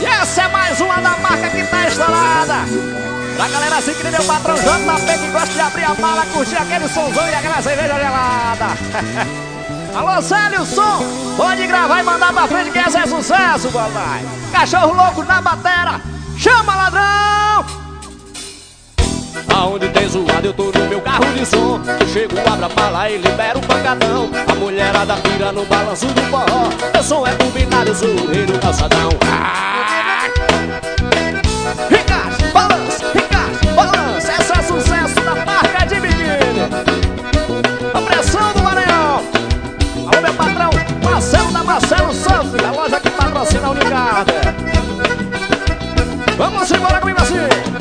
[0.00, 2.54] E essa é mais uma da marca que tá estourada.
[3.36, 6.88] Pra galera assim que meu patrão JP que gosta de abrir a mala, curtir aquele
[6.88, 8.66] somzão e aquela cerveja gelada.
[9.94, 11.04] Alô, Célio, som,
[11.36, 14.24] pode gravar e mandar pra frente que esse é sucesso, papai.
[14.50, 16.00] Cachorro louco na batera,
[16.36, 17.81] chama ladrão!
[19.54, 21.80] Aonde tem zoado eu tô no meu carro de som.
[22.00, 24.30] Eu chego, abro a bala e libero o pancadão.
[24.50, 26.68] A mulherada pira no balanço do forró.
[26.92, 29.10] Meu som é combinado, eu sou o rei do calçadão.
[29.26, 30.28] Ah!
[31.88, 34.32] Ricardo, balança, Ricardo, balança.
[34.32, 36.62] Essa é sucesso da marca de biquíni
[37.94, 39.22] A pressão do Maranhão
[40.06, 40.70] Alô meu patrão,
[41.02, 44.32] Marcelo da Marcelo Surf A loja que patrocina a Unicarda
[46.36, 47.71] Vamos embora comigo assim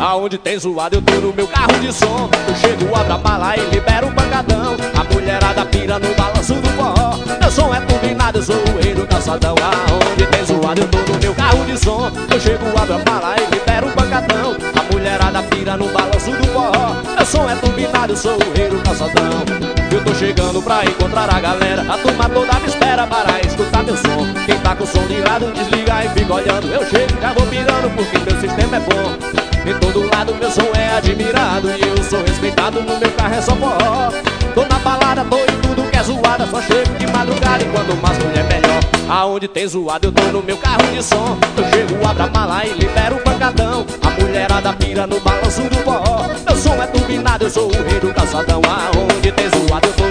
[0.00, 2.28] Aonde tem zoado eu tô no meu carro de som.
[2.48, 4.76] Eu chego, abro a mala e libero o pancadão.
[4.94, 7.18] A mulherada pira no balanço do forró.
[7.40, 10.98] Meu som é turbinado, eu sou o rei do calçadão Aonde tem zoado eu tô
[11.12, 12.10] no meu carro de som.
[12.30, 14.56] Eu chego, abro a mala e libero o pancadão.
[14.74, 16.94] A mulherada pira no balanço do forró.
[17.16, 21.32] Meu som é turbinado, eu sou o rei do calçadão eu tô chegando pra encontrar
[21.32, 21.82] a galera.
[21.82, 24.26] A turma toda me espera para escutar meu som.
[24.44, 26.66] Quem tá com o som ligado desliga e fica olhando.
[26.66, 30.50] Eu chego e já vou pirando porque meu sistema é bom em todo lado meu
[30.50, 34.10] som é admirado E eu sou respeitado, no meu carro é só forró.
[34.54, 38.00] Tô na balada, tô em tudo que é zoada Só chego de madrugada e quando
[38.02, 38.80] mais mulher melhor.
[39.08, 41.36] Aonde tem zoado eu tô no meu carro de som.
[41.56, 43.86] Eu chego, abro a mala e libero o pancadão.
[44.02, 46.26] A mulherada pira no balanço do forró.
[46.46, 48.60] Meu som é turbinado, eu sou o rei do calçadão.
[48.64, 50.03] Aonde tem zoado eu tô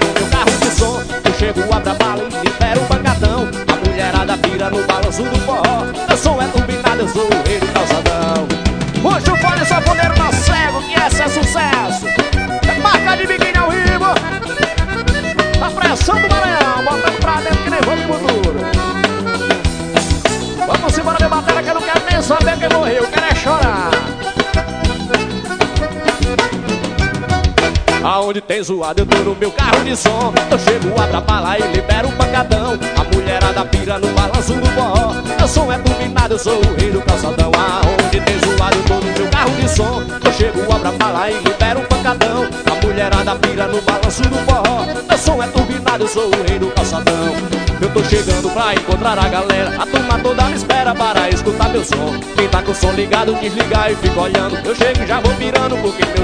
[28.04, 30.34] Aonde tem zoado eu tô no meu carro de som.
[30.52, 32.78] Eu chego, a bala e libero o pancadão.
[32.98, 35.14] A mulherada pira no balanço do forró.
[35.38, 37.50] Meu som é turbinado, eu sou o rei do calçadão.
[37.56, 40.04] Aonde tem zoado eu tô no meu carro de som.
[40.22, 42.46] Eu chego, a bala e libero o pancadão.
[42.70, 44.86] A mulherada pira no balanço do forró.
[45.08, 47.34] Meu som é turbinado, eu sou o rei do calçadão.
[47.82, 49.82] Eu tô chegando pra encontrar a galera.
[49.82, 52.20] A turma toda me espera para escutar meu som.
[52.36, 54.58] Quem tá com o som ligado desligar e fica olhando.
[54.66, 56.23] Eu chego e já vou virando porque meu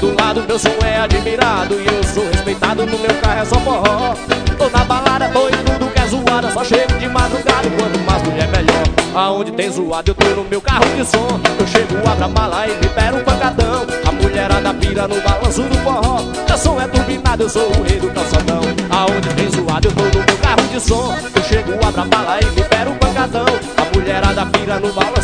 [0.00, 3.56] todo lado meu som é admirado E eu sou respeitado, no meu carro é só
[3.56, 4.14] forró.
[4.58, 8.22] Tô na balada, tô em tudo que é zoada Só chego de madrugada, quanto mais
[8.22, 8.84] mulher melhor.
[9.14, 11.40] Aonde tem zoado eu tô no meu carro de som.
[11.58, 13.86] Eu chego, abro a mala e libero um pancadão.
[14.06, 16.20] A mulherada pira no balanço do forró.
[16.48, 18.53] Meu som é turbinado, eu sou o rei do calçadão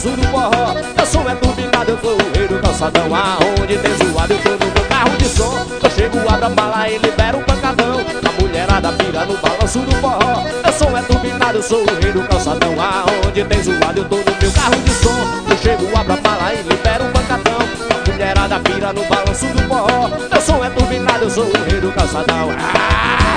[0.00, 0.74] balanço do forró.
[0.96, 3.14] Meu som é turbinado, eu sou o rei do calçadão.
[3.14, 5.66] Aonde tem zoado eu tô no meu carro de som.
[5.82, 8.00] Eu chego, abro a bala e libero um pancadão.
[8.00, 10.42] A mulherada pira no balanço do forró.
[10.42, 12.74] Meu som é turbinado, eu sou o rei do calçadão.
[12.80, 15.50] Aonde tem zoado eu tô no meu carro de som.
[15.50, 17.58] Eu chego, abro a bala e libero um pancadão.
[17.90, 20.08] A mulherada pira no balanço do forró.
[20.08, 22.50] Meu som é turbinado, eu sou o rei do calçadão.
[22.58, 23.29] Ah!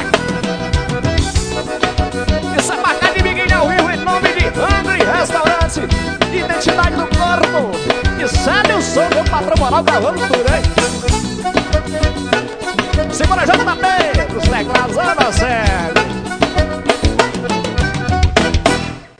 [9.64, 10.62] Moral cavando tudo, hein?
[13.12, 15.73] Segura JP, os teclados, anda sério